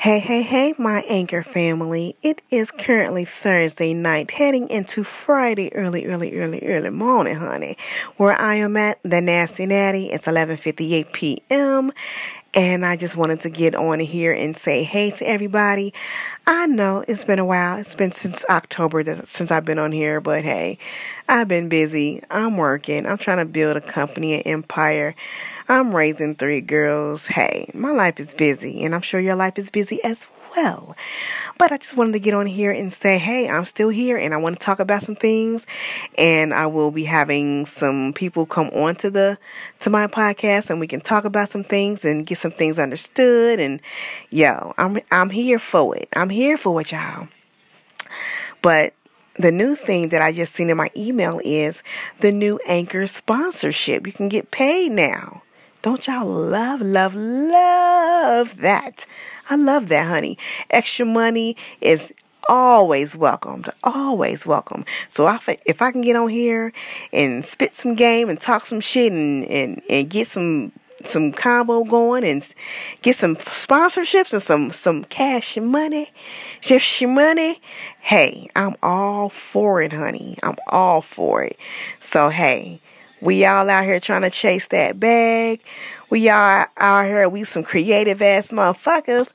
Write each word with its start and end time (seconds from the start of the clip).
Hey, 0.00 0.18
hey, 0.18 0.40
hey, 0.40 0.72
my 0.78 1.02
anchor 1.10 1.42
family. 1.42 2.16
It 2.22 2.40
is 2.48 2.70
currently 2.70 3.26
Thursday 3.26 3.92
night, 3.92 4.30
heading 4.30 4.70
into 4.70 5.04
Friday 5.04 5.70
early, 5.74 6.06
early, 6.06 6.38
early, 6.38 6.62
early 6.64 6.88
morning, 6.88 7.36
honey. 7.36 7.76
Where 8.16 8.32
I 8.32 8.54
am 8.54 8.78
at, 8.78 8.98
the 9.02 9.20
Nasty 9.20 9.66
Natty. 9.66 10.06
It's 10.06 10.26
11:58 10.26 11.12
p.m. 11.12 11.92
And 12.54 12.86
I 12.86 12.96
just 12.96 13.14
wanted 13.14 13.40
to 13.40 13.50
get 13.50 13.74
on 13.74 14.00
here 14.00 14.32
and 14.32 14.56
say 14.56 14.84
hey 14.84 15.10
to 15.10 15.28
everybody. 15.28 15.92
I 16.46 16.66
know 16.66 17.04
it's 17.06 17.24
been 17.26 17.38
a 17.38 17.44
while. 17.44 17.78
It's 17.78 17.94
been 17.94 18.10
since 18.10 18.42
October 18.48 19.04
since 19.26 19.50
I've 19.50 19.66
been 19.66 19.78
on 19.78 19.92
here, 19.92 20.22
but 20.22 20.44
hey, 20.44 20.78
I've 21.28 21.46
been 21.46 21.68
busy. 21.68 22.22
I'm 22.30 22.56
working. 22.56 23.04
I'm 23.04 23.18
trying 23.18 23.38
to 23.38 23.44
build 23.44 23.76
a 23.76 23.82
company, 23.82 24.34
an 24.34 24.40
empire. 24.46 25.14
I'm 25.70 25.94
raising 25.94 26.34
three 26.34 26.62
girls. 26.62 27.28
Hey, 27.28 27.70
my 27.74 27.92
life 27.92 28.18
is 28.18 28.34
busy, 28.34 28.82
and 28.82 28.92
I'm 28.92 29.02
sure 29.02 29.20
your 29.20 29.36
life 29.36 29.56
is 29.56 29.70
busy 29.70 30.02
as 30.02 30.26
well. 30.56 30.96
But 31.58 31.70
I 31.70 31.76
just 31.76 31.96
wanted 31.96 32.14
to 32.14 32.18
get 32.18 32.34
on 32.34 32.46
here 32.46 32.72
and 32.72 32.92
say, 32.92 33.18
hey, 33.18 33.48
I'm 33.48 33.64
still 33.64 33.88
here 33.88 34.16
and 34.16 34.34
I 34.34 34.38
want 34.38 34.58
to 34.58 34.66
talk 34.66 34.80
about 34.80 35.04
some 35.04 35.14
things. 35.14 35.68
And 36.18 36.52
I 36.52 36.66
will 36.66 36.90
be 36.90 37.04
having 37.04 37.66
some 37.66 38.12
people 38.14 38.46
come 38.46 38.66
on 38.70 38.96
to 38.96 39.12
the 39.12 39.38
to 39.78 39.90
my 39.90 40.08
podcast 40.08 40.70
and 40.70 40.80
we 40.80 40.88
can 40.88 41.00
talk 41.00 41.24
about 41.24 41.50
some 41.50 41.62
things 41.62 42.04
and 42.04 42.26
get 42.26 42.38
some 42.38 42.50
things 42.50 42.80
understood. 42.80 43.60
And 43.60 43.80
yo, 44.30 44.74
I'm 44.76 44.98
I'm 45.12 45.30
here 45.30 45.60
for 45.60 45.96
it. 45.96 46.08
I'm 46.16 46.30
here 46.30 46.58
for 46.58 46.80
it, 46.80 46.90
y'all. 46.90 47.28
But 48.60 48.92
the 49.34 49.52
new 49.52 49.76
thing 49.76 50.08
that 50.08 50.20
I 50.20 50.32
just 50.32 50.52
seen 50.52 50.68
in 50.68 50.76
my 50.76 50.90
email 50.96 51.40
is 51.44 51.84
the 52.18 52.32
new 52.32 52.58
Anchor 52.66 53.06
sponsorship. 53.06 54.04
You 54.04 54.12
can 54.12 54.28
get 54.28 54.50
paid 54.50 54.90
now. 54.90 55.42
Don't 55.82 56.06
y'all 56.06 56.26
love, 56.26 56.82
love, 56.82 57.14
love 57.14 58.56
that? 58.58 59.06
I 59.48 59.56
love 59.56 59.88
that, 59.88 60.08
honey. 60.08 60.36
Extra 60.68 61.06
money 61.06 61.56
is 61.80 62.12
always 62.50 63.16
welcomed, 63.16 63.70
always 63.82 64.44
welcome. 64.44 64.84
So 65.08 65.26
I, 65.26 65.38
if 65.64 65.80
I 65.80 65.90
can 65.90 66.02
get 66.02 66.16
on 66.16 66.28
here 66.28 66.74
and 67.14 67.42
spit 67.42 67.72
some 67.72 67.94
game 67.94 68.28
and 68.28 68.38
talk 68.38 68.66
some 68.66 68.80
shit 68.80 69.10
and, 69.10 69.44
and, 69.44 69.80
and 69.88 70.10
get 70.10 70.26
some 70.26 70.72
some 71.02 71.32
combo 71.32 71.82
going 71.82 72.24
and 72.24 72.54
get 73.00 73.16
some 73.16 73.34
sponsorships 73.36 74.34
and 74.34 74.42
some 74.42 74.70
some 74.70 75.04
cash 75.04 75.56
and 75.56 75.68
money, 75.68 76.10
just 76.60 77.02
money. 77.06 77.58
Hey, 78.00 78.50
I'm 78.54 78.74
all 78.82 79.30
for 79.30 79.80
it, 79.80 79.94
honey. 79.94 80.36
I'm 80.42 80.56
all 80.68 81.00
for 81.00 81.42
it. 81.42 81.56
So 82.00 82.28
hey, 82.28 82.82
we 83.20 83.44
all 83.44 83.68
out 83.68 83.84
here 83.84 84.00
trying 84.00 84.22
to 84.22 84.30
chase 84.30 84.68
that 84.68 84.98
bag. 84.98 85.62
We 86.08 86.28
all 86.28 86.66
out 86.76 87.06
here, 87.06 87.28
we 87.28 87.44
some 87.44 87.62
creative 87.62 88.22
ass 88.22 88.50
motherfuckers. 88.50 89.32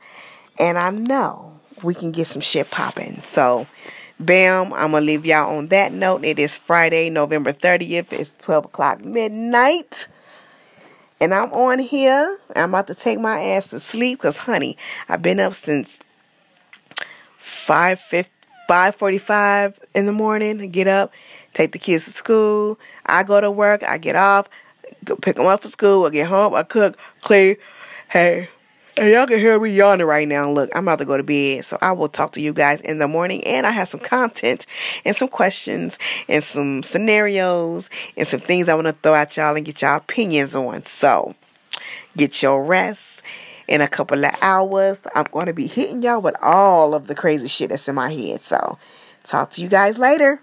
And 0.57 0.77
I 0.77 0.89
know 0.89 1.59
we 1.83 1.93
can 1.93 2.11
get 2.11 2.27
some 2.27 2.41
shit 2.41 2.71
popping. 2.71 3.21
So, 3.21 3.67
bam, 4.19 4.73
I'm 4.73 4.91
going 4.91 5.03
to 5.03 5.07
leave 5.07 5.25
y'all 5.25 5.57
on 5.57 5.67
that 5.67 5.91
note. 5.91 6.23
It 6.23 6.39
is 6.39 6.57
Friday, 6.57 7.09
November 7.09 7.53
30th. 7.53 8.11
It's 8.11 8.33
12 8.39 8.65
o'clock 8.65 9.03
midnight. 9.03 10.07
And 11.19 11.33
I'm 11.33 11.51
on 11.53 11.79
here. 11.79 12.39
I'm 12.55 12.69
about 12.69 12.87
to 12.87 12.95
take 12.95 13.19
my 13.19 13.39
ass 13.41 13.69
to 13.69 13.79
sleep 13.79 14.19
because, 14.19 14.37
honey, 14.37 14.77
I've 15.07 15.21
been 15.21 15.39
up 15.39 15.53
since 15.53 16.01
5 17.37 17.99
5.45 18.69 19.77
in 19.93 20.05
the 20.05 20.11
morning. 20.11 20.71
Get 20.71 20.87
up 20.87 21.11
take 21.55 21.71
the 21.71 21.79
kids 21.79 22.05
to 22.05 22.11
school. 22.11 22.77
I 23.07 23.23
go 23.23 23.41
to 23.41 23.49
work. 23.49 23.81
I 23.81 23.97
get 23.97 24.15
off, 24.15 24.47
go 25.03 25.15
pick 25.15 25.37
them 25.37 25.47
up 25.47 25.63
for 25.63 25.69
school. 25.69 26.05
I 26.05 26.11
get 26.11 26.27
home. 26.27 26.53
I 26.53 26.61
cook, 26.61 26.97
clean. 27.21 27.55
Hey, 28.09 28.49
and 28.97 29.11
y'all 29.11 29.27
can 29.27 29.39
hear 29.39 29.59
me 29.59 29.71
yawning 29.71 30.05
right 30.05 30.27
now. 30.27 30.49
Look, 30.49 30.69
I'm 30.73 30.83
about 30.83 30.99
to 30.99 31.05
go 31.05 31.17
to 31.17 31.23
bed. 31.23 31.65
So 31.65 31.77
I 31.81 31.91
will 31.91 32.07
talk 32.07 32.31
to 32.33 32.41
you 32.41 32.53
guys 32.53 32.79
in 32.81 32.99
the 32.99 33.07
morning. 33.07 33.43
And 33.43 33.65
I 33.65 33.71
have 33.71 33.89
some 33.89 33.99
content 33.99 34.65
and 35.03 35.15
some 35.15 35.27
questions 35.27 35.97
and 36.29 36.43
some 36.43 36.83
scenarios 36.83 37.89
and 38.15 38.27
some 38.27 38.39
things 38.39 38.69
I 38.69 38.75
want 38.75 38.87
to 38.87 38.93
throw 38.93 39.15
at 39.15 39.35
y'all 39.35 39.55
and 39.55 39.65
get 39.65 39.81
y'all 39.81 39.97
opinions 39.97 40.53
on. 40.53 40.83
So 40.83 41.35
get 42.15 42.41
your 42.43 42.63
rest. 42.63 43.23
In 43.67 43.81
a 43.81 43.87
couple 43.87 44.23
of 44.23 44.31
hours, 44.43 45.07
I'm 45.15 45.25
going 45.31 45.47
to 45.47 45.53
be 45.53 45.65
hitting 45.65 46.03
y'all 46.03 46.21
with 46.21 46.35
all 46.39 46.93
of 46.93 47.07
the 47.07 47.15
crazy 47.15 47.47
shit 47.47 47.69
that's 47.69 47.87
in 47.87 47.95
my 47.95 48.13
head. 48.13 48.43
So 48.43 48.77
talk 49.23 49.49
to 49.51 49.61
you 49.61 49.67
guys 49.67 49.97
later. 49.97 50.39